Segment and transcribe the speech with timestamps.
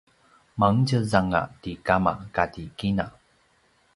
[0.59, 3.05] mangtjez anga ti kama kati kina